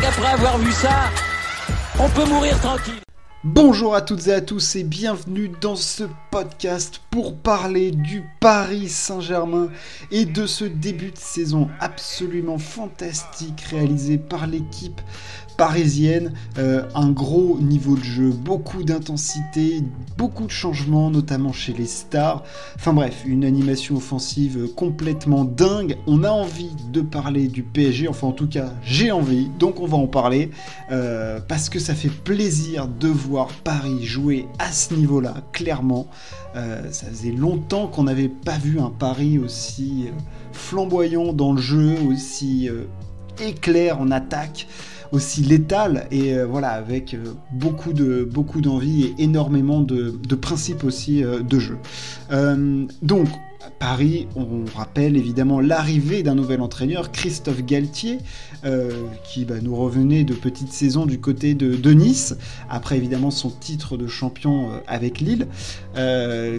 [0.00, 1.10] qu'après avoir vu ça,
[1.98, 3.00] on peut mourir tranquille.
[3.44, 8.88] Bonjour à toutes et à tous et bienvenue dans ce podcast pour parler du Paris
[8.88, 9.68] Saint-Germain
[10.10, 14.98] et de ce début de saison absolument fantastique réalisé par l'équipe
[15.56, 16.32] parisienne.
[16.58, 19.82] Euh, un gros niveau de jeu, beaucoup d'intensité,
[20.16, 22.42] beaucoup de changements, notamment chez les stars.
[22.76, 25.96] Enfin bref, une animation offensive complètement dingue.
[26.06, 29.86] On a envie de parler du PSG, enfin en tout cas j'ai envie, donc on
[29.86, 30.50] va en parler
[30.90, 36.06] euh, parce que ça fait plaisir de voir Paris jouer à ce niveau-là, clairement.
[36.56, 40.06] Euh, ça faisait longtemps qu'on n'avait pas vu un Paris aussi
[40.52, 42.68] flamboyant dans le jeu, aussi
[43.40, 44.68] éclair en attaque
[45.14, 50.84] aussi létal et euh, voilà avec euh, beaucoup de beaucoup d'envie et énormément de, principes
[50.84, 51.78] aussi euh, de jeu.
[53.02, 53.28] donc
[53.78, 58.18] Paris, on rappelle évidemment l'arrivée d'un nouvel entraîneur, Christophe Galtier,
[59.24, 62.36] qui bah, nous revenait de petite saison du côté de, Nice,
[62.68, 65.46] après évidemment son titre de champion avec Lille.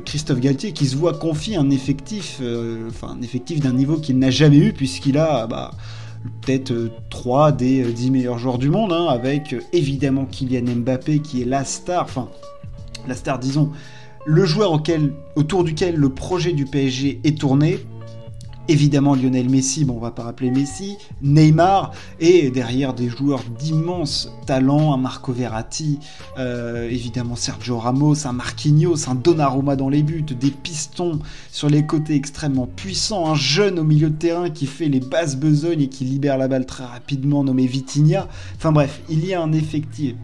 [0.04, 2.42] Christophe Galtier qui se voit confier un effectif,
[2.90, 5.72] enfin un effectif d'un niveau qu'il n'a jamais eu puisqu'il a bah,
[6.42, 10.76] peut-être 3 euh, des 10 euh, meilleurs joueurs du monde, hein, avec euh, évidemment Kylian
[10.78, 12.30] Mbappé qui est la star, enfin
[13.08, 13.72] la star disons,
[14.26, 14.72] le joueur
[15.36, 17.80] autour duquel le projet du PSG est tourné,
[18.68, 24.32] évidemment Lionel Messi, bon on va pas rappeler Messi, Neymar, et derrière des joueurs d'immense
[24.46, 26.00] talent, un Marco Verratti,
[26.38, 31.20] euh, évidemment Sergio Ramos, un Marquinhos, un Donnarumma dans les buts, des pistons
[31.52, 35.36] sur les côtés extrêmement puissants, un jeune au milieu de terrain qui fait les basses
[35.36, 38.28] besognes et qui libère la balle très rapidement nommé Vitinha.
[38.56, 40.16] Enfin bref, il y a un effectif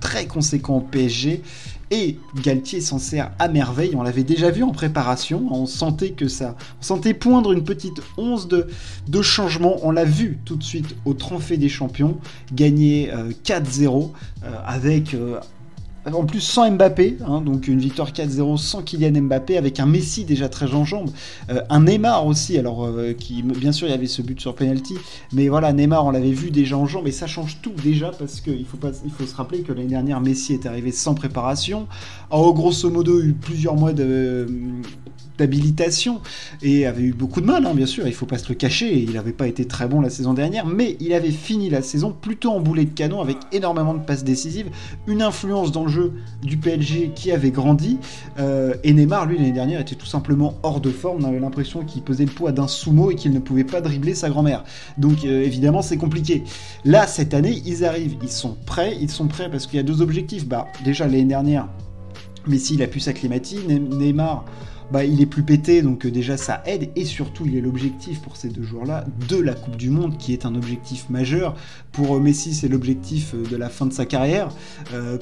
[0.00, 1.42] très conséquent au PSG
[1.90, 3.94] et Galtier s'en sert à merveille.
[3.94, 5.46] On l'avait déjà vu en préparation.
[5.50, 8.66] On sentait que ça, on sentait poindre une petite once de,
[9.22, 9.76] changement.
[9.82, 12.18] On l'a vu tout de suite au Trophée des Champions,
[12.52, 13.10] gagner
[13.44, 15.40] 4-0 euh, euh, avec euh,
[16.14, 20.24] en plus sans Mbappé, hein, donc une victoire 4-0 sans Kylian Mbappé, avec un Messi
[20.24, 21.10] déjà très en jambes,
[21.50, 24.54] euh, un Neymar aussi, alors euh, qui bien sûr il y avait ce but sur
[24.54, 24.94] penalty,
[25.32, 28.40] mais voilà Neymar on l'avait vu déjà en jambes et ça change tout déjà parce
[28.40, 28.78] qu'il faut
[29.10, 31.86] faut se rappeler que l'année dernière Messi est arrivé sans préparation,
[32.30, 34.46] a grosso modo eu plusieurs mois de
[35.38, 36.20] d'habilitation
[36.62, 38.98] et avait eu beaucoup de mal, hein, bien sûr, il faut pas se le cacher,
[38.98, 42.12] il n'avait pas été très bon la saison dernière, mais il avait fini la saison
[42.12, 44.68] plutôt en boulet de canon avec énormément de passes décisives,
[45.06, 46.12] une influence dans le jeu
[46.42, 47.98] du PLG qui avait grandi,
[48.38, 51.84] euh, et Neymar, lui, l'année dernière, était tout simplement hors de forme, on avait l'impression
[51.84, 54.64] qu'il pesait le poids d'un sumo et qu'il ne pouvait pas dribbler sa grand-mère.
[54.98, 56.42] Donc euh, évidemment, c'est compliqué.
[56.84, 59.84] Là, cette année, ils arrivent, ils sont prêts, ils sont prêts parce qu'il y a
[59.84, 60.46] deux objectifs.
[60.46, 61.68] Bah, déjà, l'année dernière,
[62.46, 64.44] Messi, il a pu s'acclimater, Neymar
[64.90, 68.22] bah, il est plus pété, donc euh, déjà ça aide, et surtout il est l'objectif
[68.22, 71.54] pour ces deux joueurs-là de la Coupe du Monde, qui est un objectif majeur.
[71.92, 74.48] Pour euh, Messi, c'est l'objectif euh, de la fin de sa carrière.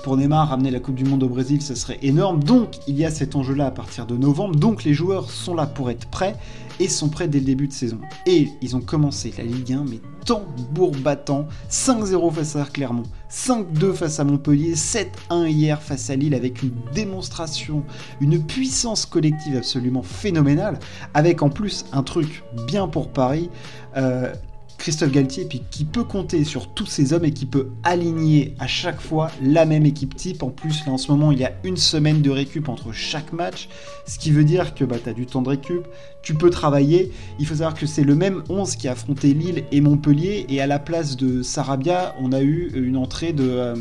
[0.04, 2.42] pour Neymar, ramener la Coupe du Monde au Brésil, ça serait énorme.
[2.42, 5.66] Donc il y a cet enjeu-là à partir de novembre, donc les joueurs sont là
[5.66, 6.36] pour être prêts,
[6.80, 7.98] et sont prêts dès le début de saison.
[8.26, 13.92] Et ils ont commencé la Ligue 1, mais tambour battant, 5-0 face à Clermont, 5-2
[13.92, 17.84] face à Montpellier, 7-1 hier face à Lille avec une démonstration,
[18.20, 20.78] une puissance collective absolument phénoménale,
[21.14, 23.50] avec en plus un truc bien pour Paris,
[23.96, 24.32] euh,
[24.78, 29.00] Christophe Galtier, qui peut compter sur tous ces hommes et qui peut aligner à chaque
[29.00, 30.42] fois la même équipe type.
[30.42, 33.32] En plus, là en ce moment, il y a une semaine de récup entre chaque
[33.32, 33.68] match,
[34.06, 35.86] ce qui veut dire que bah, tu as du temps de récup,
[36.22, 37.12] tu peux travailler.
[37.38, 40.60] Il faut savoir que c'est le même 11 qui a affronté Lille et Montpellier, et
[40.60, 43.74] à la place de Sarabia, on a eu une entrée de, euh,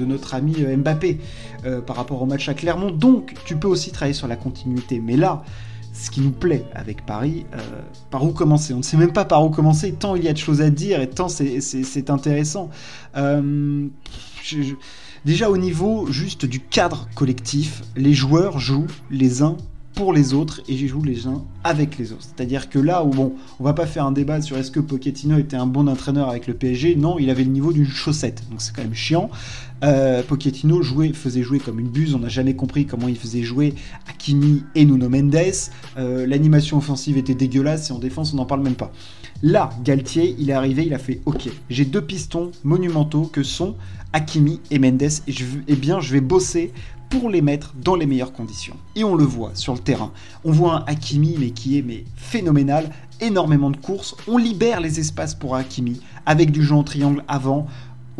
[0.00, 1.18] notre ami euh, Mbappé
[1.66, 2.90] euh, par rapport au match à Clermont.
[2.90, 5.00] Donc, tu peux aussi travailler sur la continuité.
[5.00, 5.42] Mais là,
[5.98, 7.58] ce qui nous plaît avec Paris, euh,
[8.10, 8.72] par où commencer?
[8.72, 10.70] On ne sait même pas par où commencer, tant il y a de choses à
[10.70, 12.70] dire et tant c'est intéressant.
[13.16, 13.86] Euh,
[15.24, 19.56] déjà au niveau juste du cadre collectif, les joueurs jouent les uns
[19.98, 22.22] pour les autres et j'y joue les uns avec les autres.
[22.22, 25.36] C'est-à-dire que là où bon, on va pas faire un débat sur est-ce que Pochettino
[25.38, 28.62] était un bon entraîneur avec le PSG, non, il avait le niveau d'une chaussette, donc
[28.62, 29.28] c'est quand même chiant.
[29.82, 33.42] Euh, Pochettino jouait, faisait jouer comme une buse, on n'a jamais compris comment il faisait
[33.42, 33.74] jouer
[34.08, 35.34] Hakimi et Nuno Mendes.
[35.96, 38.92] Euh, l'animation offensive était dégueulasse et en défense on n'en parle même pas.
[39.42, 43.74] Là, Galtier, il est arrivé, il a fait OK, j'ai deux pistons monumentaux que sont
[44.12, 46.72] Hakimi et Mendes et, je, eh bien je vais bosser
[47.10, 48.76] pour les mettre dans les meilleures conditions.
[48.96, 50.12] Et on le voit sur le terrain.
[50.44, 52.90] On voit un Hakimi mais qui est mais phénoménal,
[53.20, 57.66] énormément de courses, on libère les espaces pour Hakimi avec du jeu en triangle avant.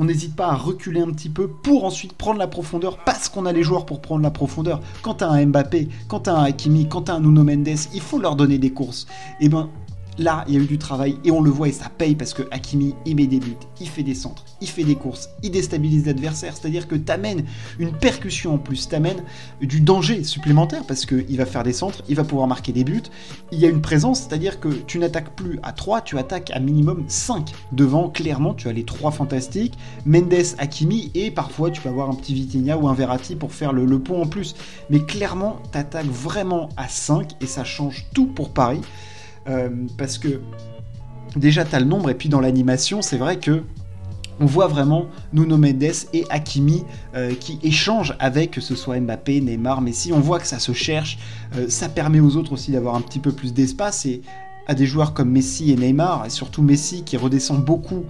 [0.01, 3.47] On n'hésite pas à reculer un petit peu pour ensuite prendre la profondeur parce qu'on
[3.47, 4.81] a les joueurs pour prendre la profondeur.
[5.03, 8.19] Quand t'as un Mbappé, quand t'as un Hakimi, quand t'as un Nuno Mendes, il faut
[8.19, 9.07] leur donner des courses.
[9.41, 9.69] Et eh ben
[10.19, 12.35] là, il y a eu du travail et on le voit et ça paye parce
[12.35, 15.51] que Hakimi, il met des buts, il fait des centres, il fait des courses, il
[15.51, 16.57] déstabilise l'adversaire.
[16.57, 17.45] C'est-à-dire que t'amènes
[17.79, 19.23] une percussion en plus, t'amènes
[19.61, 23.03] du danger supplémentaire parce qu'il va faire des centres, il va pouvoir marquer des buts.
[23.53, 26.59] Il y a une présence, c'est-à-dire que tu n'attaques plus à 3, tu attaques à
[26.59, 27.53] minimum 5.
[27.73, 32.15] Devant, clairement, tu as les 3 fantastiques, Mendes, Hakimi et parfois tu peux avoir un
[32.15, 34.55] petit Vitinha ou un Verratti pour faire le, le pont en plus.
[34.91, 38.81] Mais clairement, t'attaques vraiment à 5 et ça change tout pour Paris.
[39.49, 40.41] Euh, parce que
[41.37, 43.63] déjà tu as le nombre et puis dans l'animation c'est vrai que
[44.41, 49.41] on voit vraiment Nuno Mendes et Hakimi euh, qui échangent avec que ce soit Mbappé,
[49.41, 50.13] Neymar, Messi.
[50.13, 51.19] On voit que ça se cherche.
[51.57, 54.23] Euh, ça permet aux autres aussi d'avoir un petit peu plus d'espace et
[54.69, 58.05] à des joueurs comme Messi et Neymar et surtout Messi qui redescend beaucoup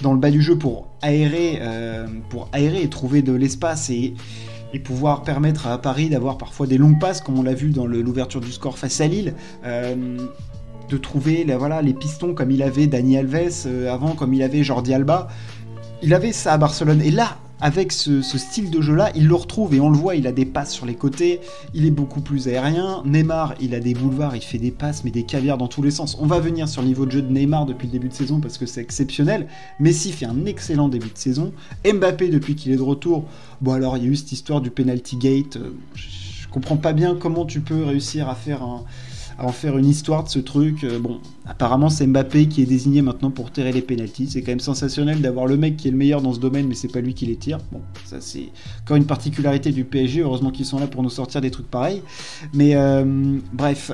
[0.00, 1.60] dans le bas du jeu pour aérer,
[2.28, 4.14] pour aérer et trouver de l'espace et,
[4.74, 7.86] et pouvoir permettre à Paris d'avoir parfois des longues passes comme on l'a vu dans
[7.86, 9.34] l'ouverture du score face à Lille
[10.88, 14.62] de trouver voilà, les pistons comme il avait Dani Alves euh, avant, comme il avait
[14.62, 15.28] Jordi Alba.
[16.02, 17.00] Il avait ça à Barcelone.
[17.00, 20.26] Et là, avec ce, style de jeu-là, il le retrouve et on le voit, il
[20.26, 21.40] a des passes sur les côtés,
[21.72, 23.02] il est beaucoup plus aérien.
[23.06, 25.90] Neymar, il a des boulevards, il fait des passes, mais des caviars dans tous les
[25.90, 26.18] sens.
[26.20, 28.40] On va venir sur le niveau de jeu de Neymar depuis le début de saison
[28.40, 29.46] parce que c'est exceptionnel.
[29.80, 31.52] Messi fait un excellent début de saison.
[31.90, 33.24] Mbappé, depuis qu'il est de retour,
[33.62, 35.56] bon alors il y a eu cette histoire du penalty gate.
[35.56, 38.84] Euh, je comprends pas bien comment tu peux réussir à faire un
[39.38, 40.84] à en faire une histoire de ce truc.
[40.84, 44.28] Euh, bon, apparemment c'est Mbappé qui est désigné maintenant pour tirer les pénalties.
[44.30, 46.74] C'est quand même sensationnel d'avoir le mec qui est le meilleur dans ce domaine, mais
[46.74, 47.58] c'est pas lui qui les tire.
[47.72, 48.48] Bon, ça c'est
[48.82, 50.20] encore une particularité du PSG.
[50.20, 52.02] Heureusement qu'ils sont là pour nous sortir des trucs pareils.
[52.52, 53.92] Mais euh, bref,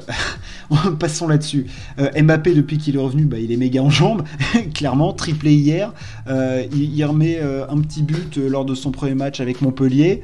[0.99, 1.67] passons là-dessus.
[1.99, 4.23] Euh, Mbappé depuis qu'il est revenu, bah, il est méga en jambes,
[4.75, 5.93] clairement, triplé hier.
[6.29, 10.23] il, il, remet un petit but lors de son premier match avec Montpellier.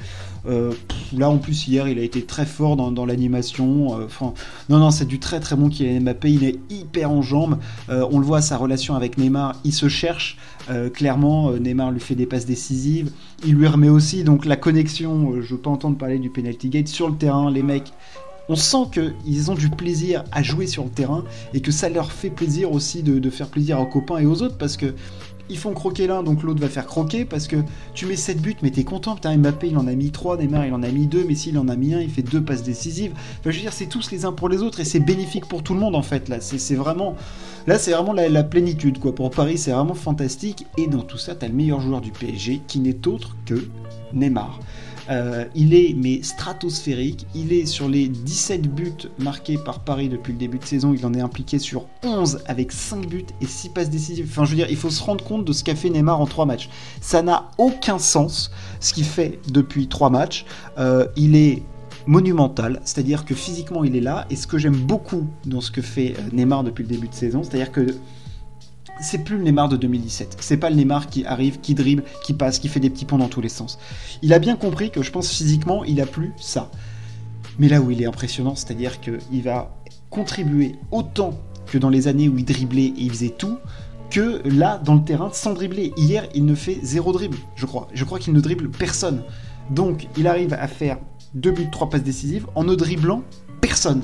[0.49, 0.73] Euh,
[1.17, 4.01] là, en plus, hier, il a été très fort dans, l'animation.
[4.01, 4.07] Euh,
[4.69, 6.31] non, non, c'est du très très bon Kylian Mbappé.
[6.31, 7.59] Il est hyper en jambes.
[7.89, 10.39] Euh, on le voit, sa relation avec Neymar, il se cherche.
[10.95, 13.11] clairement, Neymar lui fait des passes décisives.
[13.45, 14.25] Il lui remet aussi.
[14.25, 17.51] Donc, la connexion, je peux entendre parler du penalty gate sur le terrain.
[17.51, 17.93] Les mecs,
[18.49, 22.13] on sent qu'ils ont du plaisir à jouer sur le terrain et que ça leur
[22.13, 24.95] fait plaisir aussi de, de, faire plaisir aux copains et aux autres parce que
[25.49, 27.57] ils font croquer l'un, donc l'autre va faire croquer parce que
[27.95, 29.15] tu mets 7 buts, mais t'es content.
[29.15, 31.59] Putain, Mbappé il en a mis 3, Neymar il en a mis 2, Messi il
[31.59, 33.13] en a mis 1, il fait 2 passes décisives.
[33.15, 35.63] Enfin, je veux dire, c'est tous les uns pour les autres et c'est bénéfique pour
[35.63, 36.29] tout le monde en fait.
[36.29, 37.17] Là, c'est vraiment,
[37.67, 39.15] là, c'est vraiment la, plénitude quoi.
[39.15, 40.67] Pour Paris, c'est vraiment fantastique.
[40.77, 43.69] Et dans tout ça, t'as le meilleur joueur du PSG qui n'est autre que
[44.13, 44.61] Neymar.
[45.11, 47.27] Euh, il est mais stratosphérique.
[47.35, 50.95] Il est sur les 17 buts marqués par Paris depuis le début de saison.
[50.95, 54.27] Il en est impliqué sur 11 avec 5 buts et 6 passes décisives.
[54.31, 56.27] Enfin, je veux dire, il faut se rendre compte de ce qu'a fait Neymar en
[56.27, 56.69] 3 matchs.
[57.01, 58.51] Ça n'a aucun sens
[58.81, 60.45] ce qu'il fait depuis 3 matchs.
[60.79, 61.63] Euh, il est
[62.07, 65.83] monumental, c'est-à-dire que physiquement il est là, et ce que j'aime beaucoup dans ce que
[65.83, 67.97] fait euh, Neymar depuis le début de saison, c'est-à-dire que
[69.01, 70.37] c'est plus le Neymar de 2017.
[70.41, 73.19] C'est pas le Neymar qui arrive, qui dribble, qui passe, qui fait des petits ponts
[73.19, 73.79] dans tous les sens.
[74.23, 76.71] Il a bien compris que je pense physiquement, il a plus ça.
[77.59, 79.77] Mais là où il est impressionnant, c'est-à-dire qu'il va
[80.11, 81.35] contribuer autant
[81.67, 83.59] que dans les années où il driblait et il faisait tout,
[84.11, 85.93] que là, dans le terrain, sans dribbler.
[85.97, 87.89] Hier, il ne fait zéro dribble, je crois.
[87.93, 89.23] Je crois qu'il ne dribble personne.
[89.71, 90.99] Donc, il arrive à faire
[91.35, 93.23] deux buts, trois passes décisives en ne dribblant
[93.61, 94.03] personne.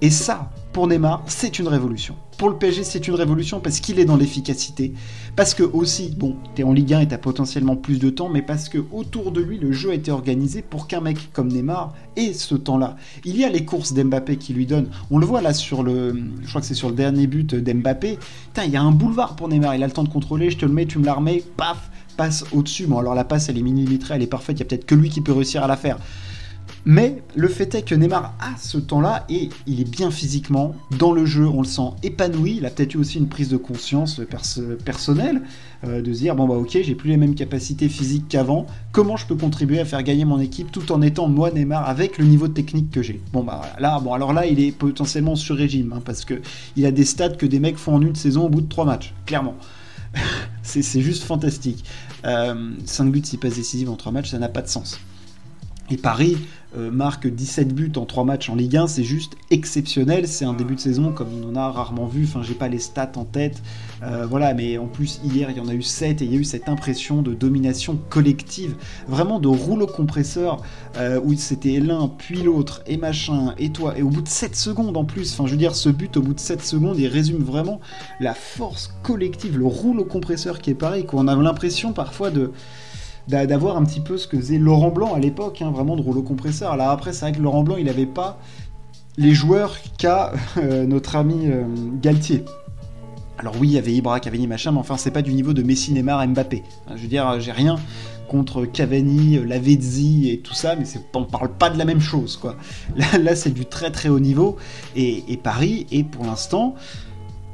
[0.00, 2.16] Et ça, pour Neymar, c'est une révolution.
[2.36, 4.92] Pour le PSG, c'est une révolution parce qu'il est dans l'efficacité.
[5.36, 8.42] Parce que aussi, bon, t'es en Ligue 1 et t'as potentiellement plus de temps, mais
[8.42, 11.94] parce que autour de lui, le jeu a été organisé pour qu'un mec comme Neymar
[12.16, 12.96] ait ce temps-là.
[13.24, 14.90] Il y a les courses d'Mbappé qui lui donnent.
[15.12, 16.12] On le voit là sur le.
[16.42, 18.18] Je crois que c'est sur le dernier but d'Mbappé.
[18.46, 19.76] Putain, il y a un boulevard pour Neymar.
[19.76, 21.88] Il a le temps de contrôler, je te le mets, tu me la remets, paf,
[22.16, 22.88] passe au-dessus.
[22.88, 24.96] Bon, alors la passe, elle est millimétrée, elle est parfaite, il y a peut-être que
[24.96, 25.98] lui qui peut réussir à la faire.
[26.86, 30.74] Mais le fait est que Neymar a ce temps-là et il est bien physiquement.
[30.98, 32.56] Dans le jeu, on le sent épanoui.
[32.58, 34.20] Il a peut-être eu aussi une prise de conscience
[34.84, 35.40] personnelle
[35.84, 38.66] euh, de se dire bon bah ok, j'ai plus les mêmes capacités physiques qu'avant.
[38.92, 42.18] Comment je peux contribuer à faire gagner mon équipe tout en étant moi Neymar avec
[42.18, 43.20] le niveau technique que j'ai?
[43.32, 46.42] Bon bah là, bon alors là, il est potentiellement sur régime hein, parce que
[46.76, 48.84] il a des stats que des mecs font en une saison au bout de trois
[48.84, 49.54] matchs, clairement.
[50.62, 51.84] c'est juste fantastique.
[52.22, 54.98] 5 euh, buts, 6 passes décisives en 3 matchs, ça n'a pas de sens.
[55.90, 56.38] Et Paris
[56.76, 60.26] euh, marque 17 buts en 3 matchs en Ligue 1, c'est juste exceptionnel.
[60.26, 62.24] C'est un début de saison comme on en a rarement vu.
[62.24, 63.62] Enfin, j'ai pas les stats en tête.
[64.02, 66.36] Euh, voilà, mais en plus, hier, il y en a eu 7 et il y
[66.36, 68.74] a eu cette impression de domination collective,
[69.06, 70.62] vraiment de rouleau compresseur
[70.96, 73.96] euh, où c'était l'un, puis l'autre, et machin, et toi.
[73.96, 76.22] Et au bout de 7 secondes en plus, enfin, je veux dire, ce but au
[76.22, 77.80] bout de 7 secondes, il résume vraiment
[78.20, 81.04] la force collective, le rouleau compresseur qui est pareil.
[81.04, 81.20] Quoi.
[81.20, 82.52] On a l'impression parfois de
[83.28, 86.22] d'avoir un petit peu ce que faisait Laurent Blanc à l'époque, hein, vraiment de rouleau
[86.22, 86.72] compresseur.
[86.72, 88.38] Alors après, c'est vrai que Laurent Blanc, il n'avait pas
[89.16, 91.64] les joueurs qu'a euh, notre ami euh,
[92.00, 92.44] Galtier.
[93.38, 95.62] Alors oui, il y avait Ibra, Cavani, machin, mais enfin, c'est pas du niveau de
[95.62, 96.62] Messi, Neymar, Mbappé.
[96.94, 97.76] Je veux dire, j'ai rien
[98.28, 102.56] contre Cavani, Lavezzi et tout ça, mais on parle pas de la même chose, quoi.
[103.20, 104.56] Là, c'est du très très haut niveau,
[104.96, 106.74] et, Paris est pour l'instant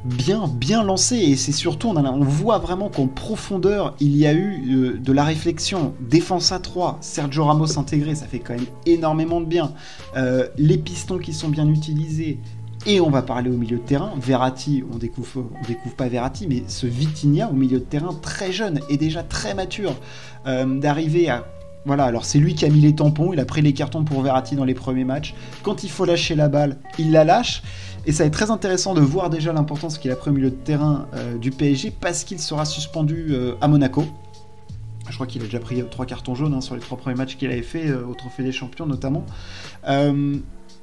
[0.04, 4.62] bien bien lancé, et c'est surtout, on, voit vraiment qu'en profondeur, il y a eu
[4.70, 5.94] euh, de la réflexion.
[6.00, 9.72] Défense à 3, Sergio Ramos intégré, ça fait quand même énormément de bien.
[10.16, 12.38] Euh, les pistons qui sont bien utilisés,
[12.86, 14.12] et on va parler au milieu de terrain.
[14.18, 18.52] Verratti, on découvre, on découvre pas Verratti, mais ce Vitinha au milieu de terrain très
[18.52, 19.94] jeune et déjà très mature,
[20.46, 21.44] euh, d'arriver à
[21.84, 24.22] voilà, alors c'est lui qui a mis les tampons, il a pris les cartons pour
[24.22, 25.34] Verratti dans les premiers matchs.
[25.62, 27.62] Quand il faut lâcher la balle, il la lâche.
[28.06, 30.50] Et ça va être très intéressant de voir déjà l'importance qu'il a pris au milieu
[30.50, 34.04] de terrain euh, du PSG parce qu'il sera suspendu euh, à Monaco.
[35.08, 37.36] Je crois qu'il a déjà pris trois cartons jaunes hein, sur les trois premiers matchs
[37.36, 39.24] qu'il avait fait au Trophée des Champions notamment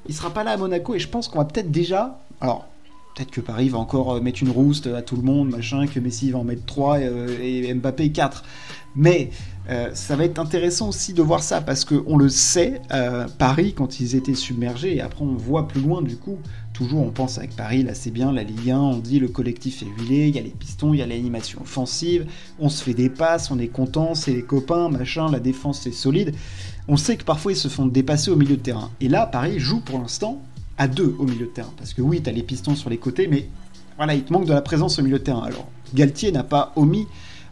[0.07, 2.19] il sera pas là à Monaco et je pense qu'on va peut-être déjà.
[2.41, 2.67] Alors,
[3.15, 5.99] peut-être que Paris va encore euh, mettre une rouste à tout le monde, machin, que
[5.99, 8.43] Messi va en mettre 3 euh, et, Mbappé 4.
[8.95, 9.29] Mais
[9.69, 12.81] euh, ça va être intéressant aussi de voir ça parce qu'on le sait,
[13.37, 16.37] Paris, quand ils étaient submergés, et après on voit plus loin du coup,
[16.73, 19.81] toujours on pense avec Paris, là c'est bien, la Ligue 1, on dit le collectif
[19.81, 22.25] est huilé, il y a les pistons, il y a l'animation offensive,
[22.59, 25.91] on se fait des passes, on est content, c'est les copains, machin, la défense est
[25.91, 26.33] solide
[26.87, 28.91] on sait que parfois ils se font dépasser au milieu de terrain.
[29.01, 30.41] Et là, Paris joue pour l'instant
[30.77, 31.73] à deux au milieu de terrain.
[31.77, 33.49] Parce que oui, tu as les pistons sur les côtés, mais
[33.97, 35.43] voilà, il te manque de la présence au milieu de terrain.
[35.43, 37.07] Alors, Galtier n'a pas omis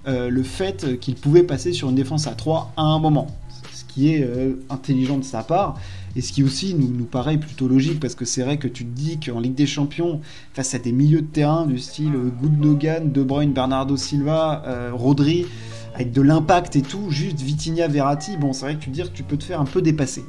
[0.07, 3.27] euh, le fait qu'il pouvait passer sur une défense à 3 à un moment.
[3.73, 5.77] Ce qui est euh, intelligent de sa part.
[6.15, 8.85] Et ce qui aussi nous, nous paraît plutôt logique, parce que c'est vrai que tu
[8.85, 10.21] te dis qu'en Ligue des Champions,
[10.53, 15.45] face à des milieux de terrain du style Gundogan, De Bruyne, Bernardo Silva, euh, Rodri,
[15.93, 19.17] avec de l'impact et tout, juste Vitinha, Verratti, bon, c'est vrai que tu dire que
[19.17, 20.23] tu peux te faire un peu dépasser.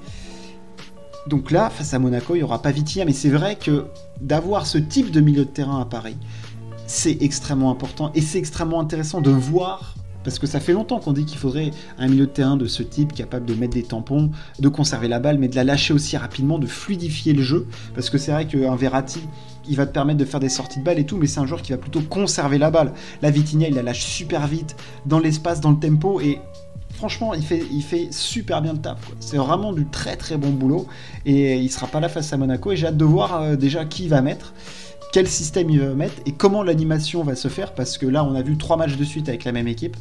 [1.28, 3.86] Donc là, face à Monaco, il n'y aura pas Vitinha, mais c'est vrai que
[4.20, 6.16] d'avoir ce type de milieu de terrain à Paris,
[6.86, 9.94] c'est extrêmement important et c'est extrêmement intéressant de voir
[10.26, 12.82] parce que ça fait longtemps qu'on dit qu'il faudrait un milieu de terrain de ce
[12.82, 16.16] type capable de mettre des tampons, de conserver la balle, mais de la lâcher aussi
[16.16, 17.68] rapidement, de fluidifier le jeu.
[17.94, 19.20] Parce que c'est vrai qu'un Verratti,
[19.68, 21.46] il va te permettre de faire des sorties de balle et tout, mais c'est un
[21.46, 22.92] joueur qui va plutôt conserver la balle.
[23.22, 24.74] La Vitinha, il la lâche super vite,
[25.06, 26.40] dans l'espace, dans le tempo, et
[26.94, 28.98] franchement, il fait, super bien le taf.
[29.20, 30.88] C'est vraiment du très très bon boulot,
[31.24, 33.84] et il sera pas là face à Monaco, et j'ai hâte de voir euh, déjà
[33.84, 34.54] qui il va mettre
[35.16, 38.34] quel système il va mettre et comment l'animation va se faire parce que là on
[38.34, 39.96] a vu trois matchs de suite avec la même équipe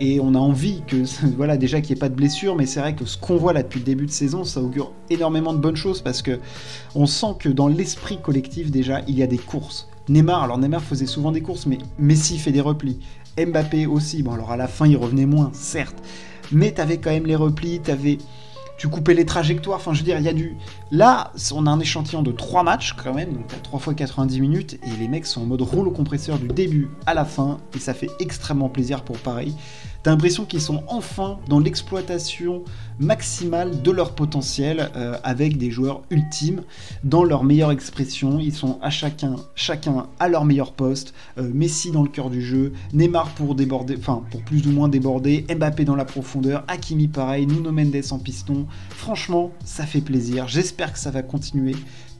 [0.00, 1.04] et on a envie que
[1.36, 3.52] voilà déjà qu'il n'y ait pas de blessure mais c'est vrai que ce qu'on voit
[3.52, 6.40] là depuis le début de saison ça augure énormément de bonnes choses parce que
[6.96, 9.88] on sent que dans l'esprit collectif déjà il y a des courses.
[10.08, 12.98] Neymar alors Neymar faisait souvent des courses mais Messi fait des replis.
[13.38, 16.02] Mbappé aussi bon alors à la fin il revenait moins certes
[16.50, 18.18] mais t'avais quand même les replis t'avais
[18.76, 20.56] tu coupais les trajectoires, enfin je veux dire, il y a du...
[20.90, 24.40] Là, on a un échantillon de 3 matchs quand même, donc t'as 3 fois 90
[24.40, 27.78] minutes, et les mecs sont en mode rouleau compresseur du début à la fin, et
[27.78, 29.54] ça fait extrêmement plaisir pour Paris.
[30.04, 32.62] T'as l'impression qu'ils sont enfin dans l'exploitation
[32.98, 36.60] maximale de leur potentiel euh, avec des joueurs ultimes
[37.04, 38.38] dans leur meilleure expression.
[38.38, 41.14] Ils sont à chacun, chacun à leur meilleur poste.
[41.38, 44.88] Euh, Messi dans le cœur du jeu, Neymar pour déborder, enfin pour plus ou moins
[44.88, 48.66] déborder, Mbappé dans la profondeur, Hakimi pareil, Nuno Mendes en piston.
[48.90, 50.48] Franchement, ça fait plaisir.
[50.48, 51.76] J'espère que ça va continuer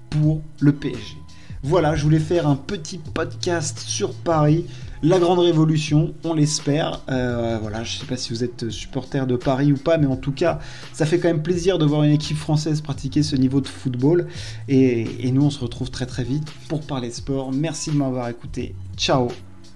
[0.09, 1.19] pour le PSG.
[1.67, 4.67] Voilà, je voulais faire un petit podcast sur Paris,
[5.05, 7.03] la grande révolution, on l'espère.
[7.11, 10.17] Euh, voilà, je sais pas si vous êtes supporter de Paris ou pas, mais en
[10.17, 10.59] tout cas,
[10.95, 14.27] ça fait quand même plaisir de voir une équipe française pratiquer ce niveau de football.
[14.69, 17.53] Et, et nous, on se retrouve très très vite pour parler sport.
[17.53, 18.75] Merci de m'avoir écouté.
[18.97, 19.29] Ciao,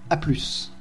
[0.09, 0.73] à plus.